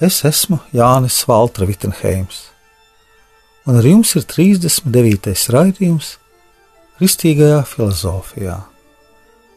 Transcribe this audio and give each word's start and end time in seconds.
Es 0.00 0.20
esmu 0.22 0.60
Jānis 0.70 1.24
Valtra 1.26 1.66
Vitsenheims, 1.66 2.52
un 3.66 3.80
ar 3.80 3.86
jums 3.88 4.12
ir 4.14 4.22
39. 4.30 5.32
raidījums 5.50 6.12
Kristīgajā 7.00 7.64
filozofijā 7.66 8.60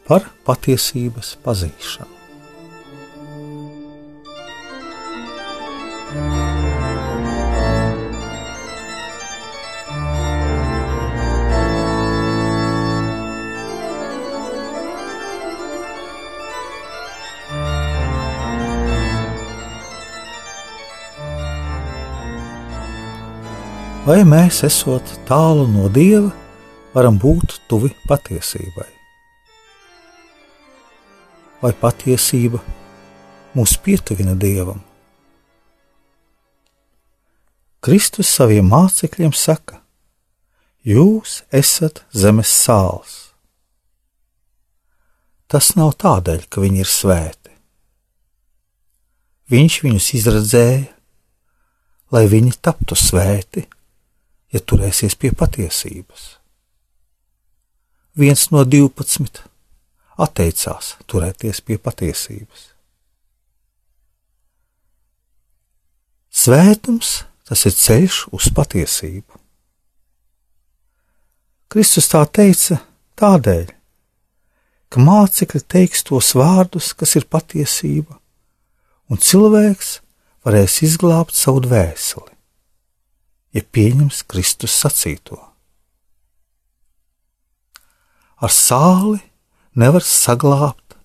par 0.08 0.26
patiesības 0.42 1.36
pazīšanu. 1.46 2.21
Vai 24.12 24.26
mēs, 24.28 24.58
esot 24.66 25.08
tālu 25.24 25.62
no 25.72 25.86
dieva, 25.88 26.28
varam 26.92 27.16
būt 27.16 27.54
tuvi 27.64 27.88
patiesībai? 28.10 28.84
Vai 31.62 31.70
patiesība 31.80 32.60
mūs 33.56 33.78
pietuvina 33.80 34.36
dievam? 34.36 34.82
Kristus 37.80 38.28
saviem 38.36 38.68
mācekļiem 38.68 39.32
saka: 39.32 39.80
Jūs 40.84 41.40
esat 41.48 42.04
zemes 42.12 42.52
sāls. 42.52 43.18
Tas 45.48 45.72
nav 45.80 45.96
tādēļ, 46.04 46.50
ka 46.52 46.60
viņi 46.60 46.84
ir 46.84 46.96
svēti. 47.00 47.60
Viņš 49.48 49.84
viņus 49.88 50.16
izredzēja, 50.20 50.90
lai 52.12 52.28
viņi 52.28 52.60
taptu 52.60 53.06
svēti 53.08 53.70
ja 54.52 54.60
turēsies 54.60 55.16
pie 55.16 55.32
patiesības. 55.36 56.36
Viens 58.18 58.50
no 58.52 58.64
divpadsmit 58.68 59.40
atteicās 60.20 60.96
turēties 61.08 61.62
pie 61.64 61.78
patiesības. 61.80 62.68
Svētums 66.32 67.22
tas 67.48 67.64
ir 67.68 67.76
ceļš 67.76 68.18
uz 68.36 68.48
patiesību. 68.56 69.40
Kristus 71.72 72.10
tā 72.12 72.20
teica 72.28 72.82
tādēļ, 73.20 73.70
ka 74.92 75.00
mācekļi 75.00 75.62
teiks 75.72 76.04
tos 76.08 76.34
vārdus, 76.36 76.90
kas 76.92 77.16
ir 77.16 77.24
patiesība, 77.32 78.18
un 79.08 79.20
cilvēks 79.20 79.94
varēs 80.44 80.82
izglābt 80.84 81.36
savu 81.36 81.64
dvēseli 81.64 82.41
ja 83.52 83.62
pieņems 83.62 84.22
Kristus 84.28 84.74
sacīto. 84.80 85.38
Ar 88.42 88.50
sāli 88.50 89.20
nevar 89.78 90.04
saglābt 90.04 90.96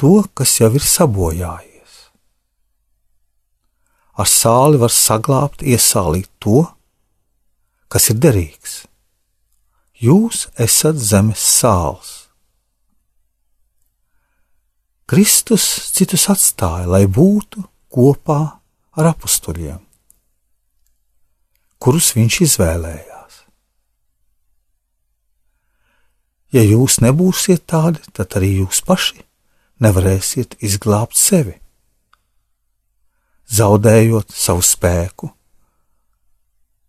to, 0.00 0.24
kas 0.34 0.58
jau 0.60 0.70
ir 0.74 0.84
sabojājies. 0.84 1.96
Ar 4.18 4.26
sāli 4.26 4.80
var 4.80 4.94
saglābt, 4.94 5.62
iesālīt 5.62 6.30
to, 6.42 6.64
kas 7.92 8.10
ir 8.10 8.18
derīgs. 8.18 8.80
Jūs 9.98 10.46
esat 10.58 10.98
zemes 10.98 11.42
sāls. 11.42 12.14
Kristus 15.08 15.64
citus 15.94 16.26
atstāja, 16.28 16.86
lai 16.90 17.06
būtu 17.08 17.62
kopā 17.88 18.40
ar 18.98 19.12
apstuļiem 19.14 19.87
kurus 21.88 22.10
viņš 22.12 22.36
izvēlējās. 22.44 23.36
Ja 26.52 26.60
jūs 26.60 26.98
nebūsiet 27.00 27.62
tādi, 27.64 28.02
tad 28.12 28.36
arī 28.36 28.50
jūs 28.58 28.82
paši 28.84 29.22
nevarēsiet 29.80 30.58
izglābt 30.68 31.16
sevi, 31.16 31.54
zaudējot 33.48 34.36
savu 34.36 34.66
spēku. 34.68 35.32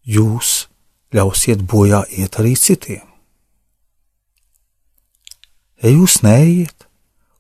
Jūs 0.04 0.68
ļausiet 1.16 1.64
bojā 1.64 2.04
iet 2.20 2.36
arī 2.44 2.58
citiem. 2.60 3.08
Ja 5.80 5.96
jūs 5.96 6.20
neiet 6.28 6.90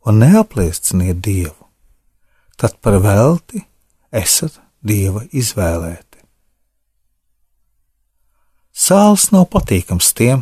un 0.08 0.24
neaplieciniet 0.24 1.20
Dievu, 1.20 1.68
tad 2.56 2.80
par 2.80 3.02
velti 3.04 3.66
esat 4.16 4.62
Dieva 4.80 5.28
izvēlēti. 5.36 6.09
Sāls 8.90 9.28
nav 9.30 9.44
patīkams 9.54 10.08
tiem, 10.18 10.40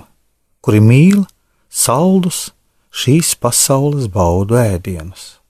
kuri 0.64 0.80
mīl 0.80 1.26
saldus 1.68 2.54
šīs 2.96 3.34
pasaules 3.44 4.06
baudu 4.14 4.56
ēdienus. 4.56 5.42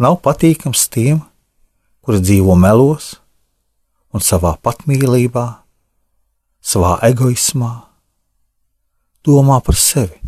Nav 0.00 0.16
patīkams 0.24 0.86
tiem, 0.88 1.20
kuri 2.00 2.22
dzīvo 2.24 2.56
melos 2.56 3.10
un 4.16 4.24
savā 4.24 4.54
patmīlībā, 4.64 5.44
savā 6.64 6.96
egoismā, 7.10 7.74
domā 9.28 9.60
par 9.60 9.76
sevi 9.76 10.22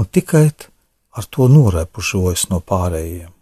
un 0.00 0.08
tikai 0.08 0.46
ar 1.12 1.28
to 1.28 1.50
norepušojas 1.52 2.48
no 2.48 2.64
pārējiem. 2.64 3.34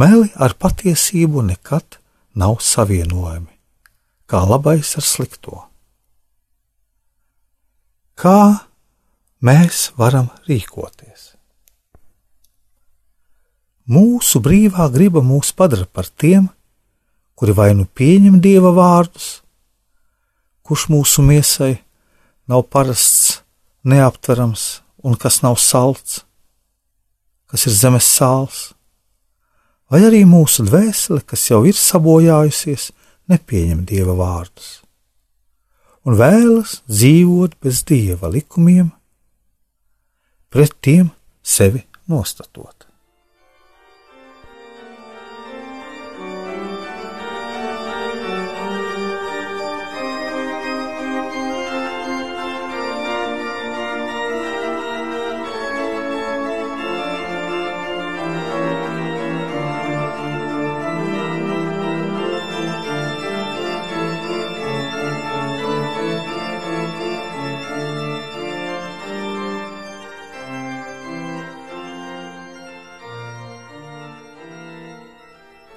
Meli 0.00 0.30
ar 0.40 0.56
patiesību 0.56 1.44
nekad 1.52 2.00
nav 2.32 2.64
savienojami 2.64 3.53
kā 4.30 4.40
labais 4.48 4.94
ar 4.98 5.04
slikto. 5.04 5.62
Kā 8.14 8.66
mēs 9.44 9.90
varam 9.98 10.30
rīkoties? 10.48 11.32
Mūsu 13.84 14.40
brīvā 14.40 14.86
griba 14.94 15.20
mūs 15.20 15.52
padara 15.52 15.84
par 15.84 16.08
tiem, 16.08 16.48
kuri 17.36 17.52
vai 17.52 17.72
nu 17.76 17.84
pieņem 17.84 18.38
dieva 18.40 18.70
vārdus, 18.72 19.42
kurš 20.64 20.86
mūsu 20.88 21.24
miesai 21.26 21.74
nav 22.48 22.64
parasts, 22.72 23.42
neaptverams 23.84 24.80
un 25.04 25.18
kas 25.20 25.42
nav 25.44 25.58
salds, 25.60 26.22
kas 27.50 27.66
ir 27.68 27.76
zemes 27.76 28.08
sāls, 28.08 28.70
vai 29.92 30.00
arī 30.08 30.22
mūsu 30.24 30.64
dvēsele, 30.64 31.20
kas 31.28 31.44
jau 31.50 31.60
ir 31.68 31.76
sabojājusies 31.76 32.88
nepieņem 33.30 33.84
dieva 33.88 34.16
vārdus 34.18 34.84
un 36.04 36.18
vēlas 36.20 36.78
dzīvot 36.88 37.56
bez 37.64 37.82
dieva 37.88 38.28
likumiem, 38.32 38.90
pret 40.52 40.76
tiem 40.84 41.10
sevi 41.40 41.84
nostatot. 42.10 42.86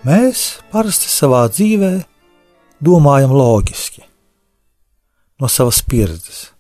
Mēs 0.07 0.61
parasti 0.71 1.09
savā 1.11 1.41
dzīvē 1.51 1.91
domājam 2.79 3.33
loģiski, 3.35 4.05
no 5.41 5.49
savas 5.51 5.81
pieredzes, 5.83 6.53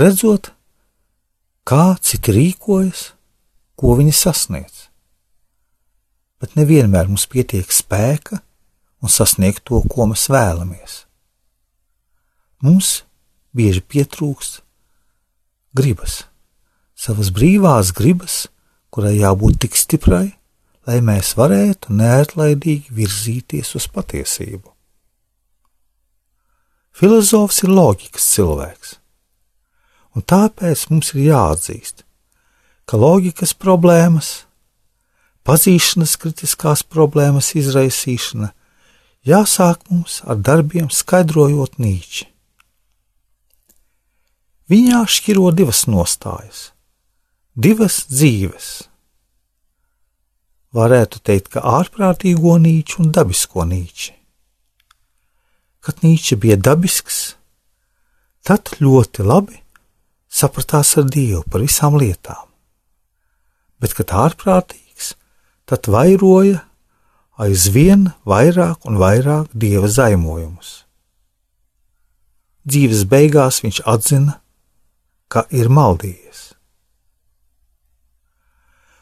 redzot, 0.00 0.48
kā 1.68 1.98
citi 2.00 2.32
rīkojas, 2.32 3.10
ko 3.76 3.98
viņi 4.00 4.14
sasniedz. 4.16 4.86
bet 6.40 6.56
nevienmēr 6.56 7.04
mums 7.04 7.26
pietiek 7.28 7.68
spēka 7.68 8.40
un 9.04 9.12
sasniegt 9.12 9.60
to, 9.68 9.82
ko 9.84 10.08
mēs 10.08 10.24
vēlamies. 10.32 11.04
Mums 12.64 13.02
bieži 13.52 13.84
pietrūkst 13.84 14.62
gribas, 15.76 16.24
savas 16.96 17.28
brīvās 17.28 17.92
gribas, 17.92 18.46
kurai 18.88 19.18
jābūt 19.18 19.60
tik 19.66 19.76
stiprai, 19.76 20.39
lai 20.90 20.98
mēs 21.06 21.36
varētu 21.38 21.94
neatlaidīgi 21.94 22.90
virzīties 22.96 23.76
uz 23.78 23.86
patiesību. 23.94 24.66
Filozofs 26.90 27.62
ir 27.62 27.70
loģikas 27.70 28.26
cilvēks, 28.34 28.96
un 30.18 30.26
tāpēc 30.26 30.88
mums 30.90 31.12
ir 31.14 31.28
jāatzīst, 31.28 32.02
ka 32.90 32.98
loģikas 32.98 33.54
problēmas, 33.54 34.32
pazīšanas 35.46 36.16
kritiskās 36.18 36.82
problēmas 36.82 37.52
izraisīšana 37.54 38.50
jāsāk 39.30 39.86
mums 39.92 40.20
ar 40.26 40.42
darbiem 40.42 40.90
skaidrojot 40.90 41.78
nīči. 41.78 42.26
Viņā 44.70 45.04
šķiro 45.06 45.54
divas 45.54 45.86
nostājas, 45.90 46.70
divas 47.54 48.04
dzīves. 48.10 48.89
Varētu 50.76 51.18
teikt, 51.26 51.50
ka 51.56 51.64
ārprātīgo 51.66 52.54
nīču 52.62 53.00
un 53.02 53.10
dabisko 53.14 53.64
nīču. 53.66 54.14
Kad 55.80 56.02
Nīča 56.04 56.36
bija 56.36 56.58
dabisks, 56.60 57.34
tad 58.44 58.68
ļoti 58.78 59.24
labi 59.24 59.56
sapratās 60.30 60.92
ar 61.00 61.08
Dievu 61.08 61.40
par 61.50 61.64
visām 61.64 61.96
lietām, 61.98 62.44
bet, 63.80 63.96
kad 63.96 64.12
ārprātīgs, 64.12 65.14
tad 65.64 65.88
vairoja 65.90 66.60
aizvien 67.40 68.10
vairāk 68.28 68.84
un 68.86 69.00
vairāk 69.00 69.48
dieva 69.56 69.88
zaimojumus. 69.88 70.84
Dzīves 72.68 73.06
beigās 73.08 73.62
viņš 73.64 73.80
atzina, 73.88 74.36
ka 75.32 75.46
ir 75.48 75.72
maldījies. 75.72 76.49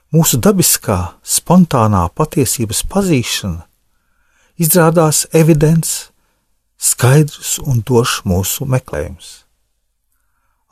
Mūsu 0.09 0.39
dabiskā, 0.41 1.19
spontānā 1.21 2.07
patiesības 2.17 2.81
pazīšana 2.89 3.67
izrādās 4.57 5.27
evidents 5.37 6.09
skaidrs 6.81 7.59
un 7.61 7.83
došs 7.85 8.23
mūsu 8.25 8.65
meklējums. 8.65 9.29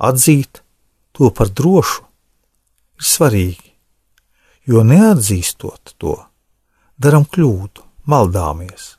Atzīt 0.00 0.62
to 1.12 1.28
par 1.36 1.50
drošu 1.52 2.06
ir 2.96 3.08
svarīgi, 3.12 3.74
jo 4.72 4.80
neatzīstot 4.88 5.92
to, 6.00 6.16
darām 6.96 7.28
kļūdu, 7.28 7.84
maldāmies. 8.08 8.94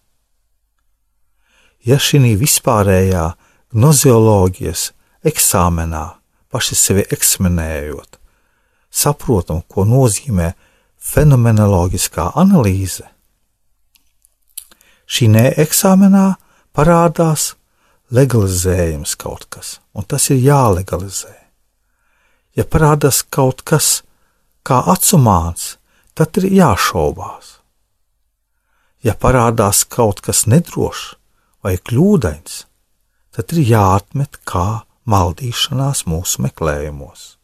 Ja 1.81 1.97
šī 1.97 2.35
vispārējā 2.37 3.25
gnozioloģijas 3.73 4.91
eksāmenā 5.25 6.05
paši 6.53 6.77
sevi 6.77 7.07
eksmenējot, 7.09 8.16
saprotam, 8.97 9.61
ko 9.69 9.85
nozīmē 9.85 10.51
fenomenoloģiskā 10.97 12.31
analīze, 12.41 13.05
šī 15.07 15.29
neeksāmenā 15.35 16.25
parādās 16.75 17.53
legalizējams 18.13 19.15
kaut 19.19 19.47
kas, 19.53 19.77
un 19.93 20.07
tas 20.07 20.29
ir 20.33 20.41
jālegalizē. 20.41 21.33
Ja 22.57 22.65
parādās 22.65 23.21
kaut 23.21 23.61
kas 23.67 24.01
kā 24.65 24.81
atsumāns, 24.93 25.77
tad 26.17 26.39
ir 26.41 26.49
jāšaubās. 26.57 27.57
Ja 29.05 29.13
parādās 29.13 29.83
kaut 29.85 30.23
kas 30.25 30.47
nedrošs 30.49 31.13
vai 31.63 31.77
kļūdains, 31.77 32.63
tad 33.35 33.53
ir 33.53 33.69
jāatmet 33.69 34.39
kā 34.49 34.83
maldīšanās 35.07 36.07
mūsu 36.09 36.43
meklējumos. 36.47 37.36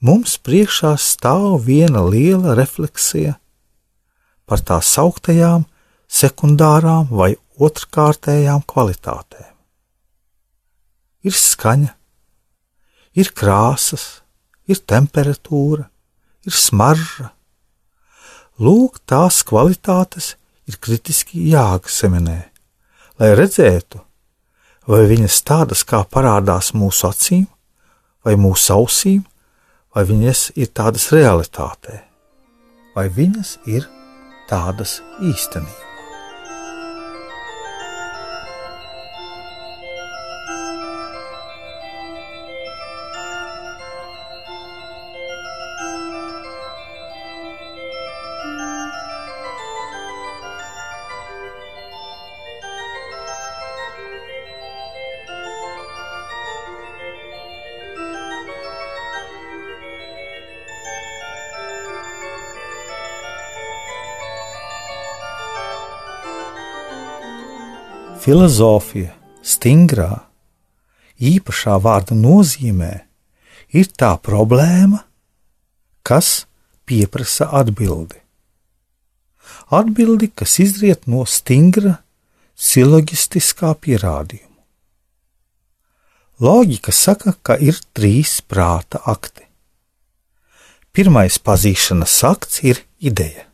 Mums 0.00 0.38
priekšā 0.40 0.94
stāv 0.96 1.66
viena 1.66 2.00
liela 2.08 2.54
refleksija 2.56 3.34
par 4.48 4.62
tā 4.64 4.78
sauktajām 4.80 5.66
sekundārām 6.08 7.10
vai 7.12 7.34
otrkārtējām 7.60 8.64
kvalitātēm. 8.64 9.52
Ir 11.28 11.36
skaņa, 11.36 11.92
ir 13.20 13.28
krāsas, 13.36 14.22
ir 14.64 14.80
temperatūra, 14.88 15.84
ir 16.48 16.56
smarža. 16.56 17.28
Lūk, 18.60 19.02
tās 19.04 19.42
kvalitātes 19.44 20.34
ir 20.64 20.80
kritiski 20.80 21.44
jāakseminē, 21.52 22.38
lai 23.20 23.34
redzētu, 23.36 24.00
vai 24.88 25.04
viņas 25.12 25.42
tādas 25.44 25.84
kā 25.84 26.00
parādās 26.08 26.72
mūsu 26.72 27.08
acīm, 27.12 27.44
vai 28.24 28.40
mūsu 28.40 28.72
ausīm, 28.76 29.20
vai 29.94 30.06
viņas 30.06 30.50
ir 30.60 30.70
tādas 30.76 31.10
realitātē, 31.14 32.00
vai 32.94 33.08
viņas 33.10 33.58
ir 33.66 33.88
tādas 34.50 35.00
īstenībā. 35.22 35.89
Filozofija 68.20 69.14
stingrā, 69.40 70.26
īpašā 71.16 71.78
vārda 71.80 72.12
nozīmē 72.12 72.90
ir 73.72 73.88
tā 73.96 74.10
problēma, 74.20 74.98
kas 76.04 76.44
pieprasa 76.84 77.48
atbildi. 77.62 78.20
Atbildi, 79.72 80.28
kas 80.36 80.58
izriet 80.60 81.08
no 81.08 81.24
stingra 81.24 81.94
silogistiskā 82.60 83.72
pierādījuma. 83.80 84.60
Loģika 86.44 86.92
saka, 86.92 87.38
ka 87.40 87.56
ir 87.56 87.80
trīs 87.96 88.36
prāta 88.44 89.00
akti. 89.08 89.48
Pirmais 90.92 91.40
pazīšanas 91.40 92.20
akts 92.28 92.60
ir 92.68 92.84
ideja. 93.00 93.48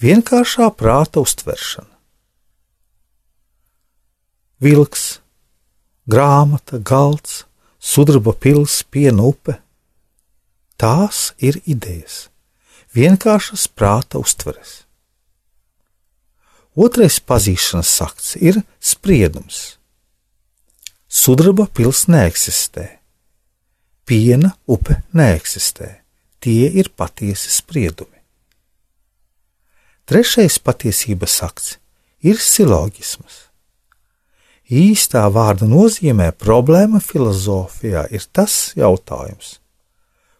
Vienkāršā 0.00 0.72
prāta 0.72 1.20
uztveršana 1.20 1.91
vilks, 4.62 5.18
grāmata, 6.06 6.78
galds, 6.78 7.42
sudraba 7.82 8.34
pils, 8.38 8.82
piena 8.86 9.26
upe. 9.26 9.58
Tās 10.78 11.32
ir 11.42 11.58
idejas, 11.66 12.28
vienkāršas 12.94 13.68
prāta 13.74 14.22
uztveres. 14.22 14.82
Otrais 16.78 17.18
pazīšanas 17.20 17.92
akts 18.06 18.34
ir 18.40 18.62
spriedums. 18.80 19.76
Sudraba 21.12 21.66
pils 21.68 22.06
neeksistē, 22.08 22.86
piena 24.08 24.54
upe 24.64 25.02
neeksistē, 25.12 25.90
tie 26.40 26.70
ir 26.72 26.88
patiesi 26.96 27.52
spriedumi. 27.52 28.22
Trešais 30.08 30.56
patiesības 30.64 31.36
akts 31.44 31.76
ir 32.24 32.40
silogisms 32.40 33.51
īstā 34.72 35.26
vārda 35.32 35.66
nozīmē 35.68 36.30
problēma 36.40 37.00
filozofijā 37.04 38.06
ir 38.14 38.24
tas 38.32 38.72
jautājums, 38.78 39.58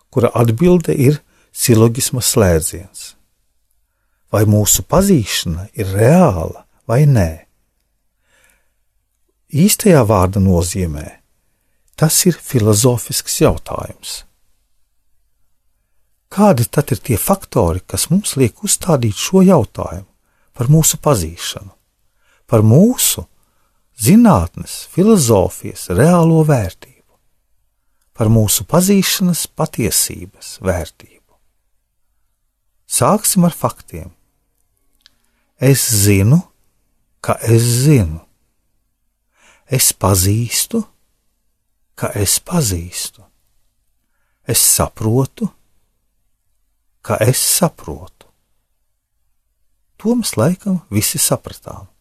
kura 0.08 0.32
atbilde 0.34 0.96
ir 0.96 1.20
silogisma 1.52 2.24
slēdziens. 2.24 3.12
Vai 4.32 4.46
mūsu 4.48 4.86
pazīšana 4.88 5.68
ir 5.76 5.92
reāla 5.92 6.64
vai 6.88 7.04
nē? 7.04 7.30
Īstajā 9.52 10.00
vārda 10.08 10.40
nozīmē 10.40 11.08
tas 12.00 12.22
ir 12.24 12.38
filozofisks 12.40 13.42
jautājums. 13.42 14.22
Kādi 16.32 16.64
tad 16.72 16.94
ir 16.94 17.02
tie 17.04 17.18
faktori, 17.20 17.82
kas 17.84 18.08
mums 18.08 18.32
liek 18.40 18.64
uzstādīt 18.64 19.18
šo 19.20 19.42
jautājumu 19.44 20.08
par 20.56 20.70
mūsu 20.72 20.96
pazīšanu, 21.04 21.68
par 22.48 22.64
mūsu 22.64 23.26
zinātnes, 24.02 24.86
filozofijas 24.92 25.88
reālo 25.94 26.42
vērtību, 26.48 27.18
par 28.16 28.30
mūsu 28.32 28.66
pazīšanas 28.68 29.46
patiesības 29.56 30.56
vērtību. 30.64 31.20
Sāksim 32.92 33.46
ar 33.48 33.54
faktiem. 33.56 34.10
Es 35.62 35.86
zinu, 36.04 36.42
ka 37.22 37.38
es 37.46 37.62
zinu. 37.86 38.20
Es 39.72 39.92
pazīstu, 39.96 40.82
ka 41.96 42.10
es 42.18 42.40
pazīstu. 42.42 43.22
Es 44.44 44.60
saprotu, 44.60 45.46
ka 47.00 47.16
es 47.22 47.38
saprotu. 47.38 48.26
To 50.02 50.18
mēs 50.18 50.34
laikam 50.36 50.82
visi 50.90 51.22
sapratām. 51.22 51.91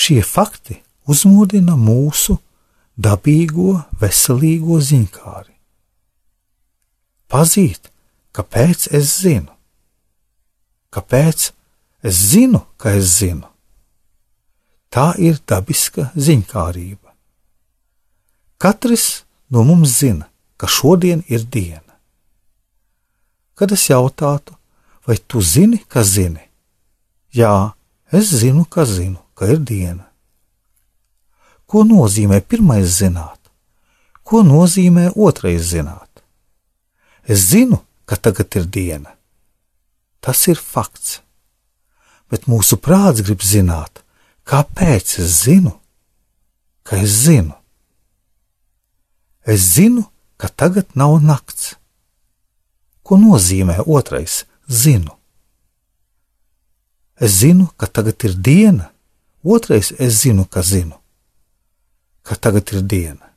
Šie 0.00 0.22
fakti 0.24 0.78
uzmodina 1.12 1.74
mūsu 1.76 2.38
dabīgo, 2.96 3.82
veselīgo 4.00 4.78
ziņkāri. 4.80 5.52
Pazīt, 7.30 7.90
kāpēc 8.32 8.86
es 8.96 9.12
zinu, 9.20 9.52
kāpēc 10.94 11.50
es 12.02 12.22
zinu, 12.32 12.62
ka 12.80 12.94
es 12.96 13.12
zinu. 13.20 13.44
Tā 14.90 15.12
ir 15.20 15.36
dabiska 15.46 16.08
ziņkārība. 16.16 17.12
Katrs 18.60 19.22
no 19.52 19.62
mums 19.68 20.00
zina, 20.00 20.30
ka 20.56 20.66
šodien 20.66 21.22
ir 21.28 21.44
diena. 21.44 21.94
Kad 23.54 23.76
es 23.76 23.86
jautātu, 23.92 24.56
vai 25.06 25.20
tu 25.20 25.44
zini, 25.44 25.78
ka 25.84 26.02
zini? 26.02 26.42
Jā, 27.36 27.72
es 28.10 28.32
zinu, 28.40 28.64
ka 28.64 28.88
zinu, 28.88 29.20
ka 29.40 29.48
ir 29.48 29.62
diena. 29.64 30.04
Ko 31.64 31.86
nozīmē 31.88 32.42
pirmais 32.44 32.92
zināt? 33.00 33.40
Ko 34.20 34.44
nozīmē 34.44 35.14
otrais 35.16 35.72
zināt? 35.72 36.20
Es 37.24 37.48
zinu, 37.54 37.80
ka 38.04 38.20
tagad 38.20 38.52
ir 38.60 38.68
diena. 38.68 39.16
Tas 40.20 40.44
ir 40.52 40.60
fakts. 40.60 41.22
Bet 42.28 42.44
mūsu 42.50 42.76
prāts 42.76 43.24
grib 43.24 43.40
zināt, 43.40 44.04
Kāpēc 44.50 45.18
es 45.22 45.44
zinu, 45.44 45.76
ka 46.82 46.96
es 46.98 47.12
zinu? 47.22 47.54
Es 49.46 49.62
zinu, 49.76 50.08
ka 50.40 50.48
tagad 50.48 50.96
nav 50.98 51.20
nakts. 51.22 51.76
Ko 53.06 53.14
nozīmē 53.20 53.76
otrais? 53.86 54.44
Zinu. 54.66 55.14
Es 57.14 57.38
zinu, 57.44 57.68
ka 57.78 57.86
tagad 57.86 58.26
ir 58.26 58.34
diena. 58.34 58.90
Otrais, 59.42 59.92
es 59.98 60.20
zinu, 60.22 60.44
ka 60.44 60.62
zinu, 60.62 60.98
ka 62.22 62.36
tagad 62.36 62.68
ir 62.72 62.82
diena. 62.82 63.30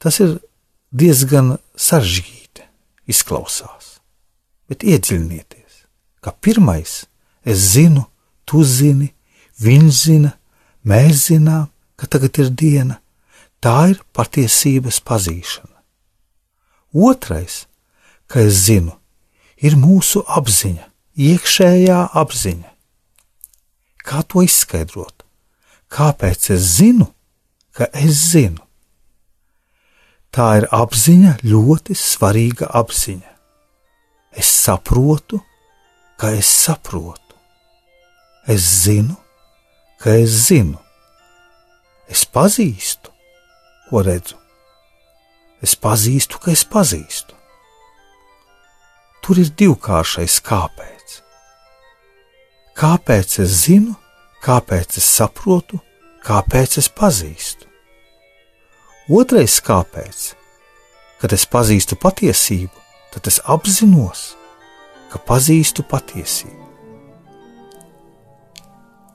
Tas 0.00 0.20
ir 0.20 0.36
diezgan 0.92 1.56
sarežģīti, 1.76 2.66
izklausās, 3.08 4.00
bet 4.68 4.84
iedziļinieties, 4.84 5.84
ka 6.20 6.32
pirmais, 6.32 7.06
es 7.44 7.72
zinu, 7.72 8.04
tu 8.44 8.64
zini, 8.64 9.12
viņš 9.60 9.92
zina, 10.04 10.34
mēs 10.84 11.28
zinām, 11.30 11.68
ka 11.96 12.08
tagad 12.08 12.36
ir 12.40 12.52
diena. 12.52 13.00
Tā 13.60 13.90
ir 13.92 13.98
patiesības 14.16 15.02
pazīšana. 15.04 15.76
Otrais, 16.96 17.66
ka 18.24 18.40
es 18.40 18.64
zinu, 18.64 18.94
ir 19.60 19.76
mūsu 19.76 20.22
apziņa, 20.24 20.86
iekšējā 21.20 21.98
apziņa. 22.16 22.69
Kā 24.06 24.22
to 24.24 24.42
izskaidrot? 24.44 25.24
Kāpēc 25.90 26.50
es 26.54 26.66
zinu, 26.78 27.10
ka 27.76 27.90
es 27.92 28.30
zinu? 28.32 28.62
Tā 30.30 30.46
ir 30.60 30.68
apziņa, 30.70 31.40
ļoti 31.42 31.96
svarīga 31.98 32.70
apziņa. 32.78 33.32
Es 34.38 34.46
saprotu, 34.46 35.40
ka 36.20 36.30
es 36.38 36.46
saprotu. 36.46 37.34
Es 38.46 38.62
zinu, 38.84 39.16
ka 39.98 40.14
es 40.22 40.36
zinu. 40.46 40.78
Es 42.10 42.22
pazīstu, 42.26 43.10
ko 43.90 44.04
redzu. 44.06 44.38
Es 45.60 45.74
pazīstu, 45.76 46.38
ka 46.40 46.54
es 46.54 46.62
pazīstu. 46.64 47.34
Tur 49.20 49.42
ir 49.42 49.50
divkāršais 49.60 50.38
kāpēc. 50.46 50.99
Kāpēc 52.78 53.38
es 53.42 53.56
zinu, 53.66 53.94
kāpēc 54.44 54.98
es 55.00 55.08
saprotu, 55.18 55.80
kāpēc 56.24 56.78
es 56.80 56.88
pazīstu. 56.88 57.66
Otrais 59.10 59.58
kāpēc, 59.66 60.30
kad 61.20 61.34
es 61.34 61.46
pazīstu 61.50 61.98
patiesību, 62.00 62.76
tad 63.10 63.26
es 63.26 63.40
apzinos, 63.50 64.30
ka 65.10 65.18
pazīstu 65.26 65.82
patiesību. 65.90 66.68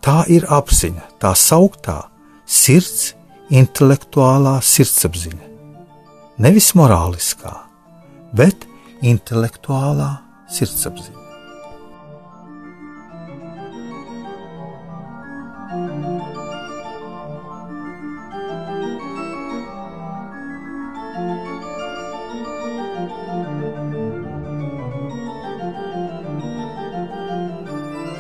Tā 0.06 0.20
ir 0.30 0.46
apziņa, 0.52 1.08
tā 1.18 1.32
sauktā 1.34 2.04
sirds, 2.46 3.16
intelektuālā 3.50 4.60
sirdsapziņa. 4.62 5.52
Nevis 6.46 6.74
morāliskā, 6.78 7.56
bet 8.36 8.68
intelektuālā 9.02 10.12
sirdsapziņa. 10.52 11.25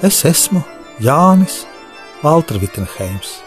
Es 0.06 0.20
esmu 0.22 0.60
Jānis 1.02 1.64
Valtra 2.22 2.60
Vitsenheims, 2.62 3.40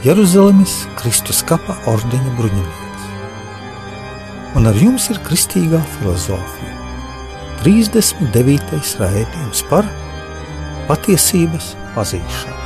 Jeruzalemes 0.00 0.76
Kristus 0.96 1.42
kapa 1.44 1.76
ordeņa 1.92 2.32
bruņinieks. 2.38 3.04
Un 4.56 4.70
ar 4.70 4.80
jums 4.80 5.10
ir 5.12 5.20
kristīgā 5.28 5.82
filozofija. 5.98 6.72
39. 7.60 8.80
raidījums 9.02 9.66
par 9.68 9.90
patiesības 10.88 11.74
pazīšanu. 11.98 12.65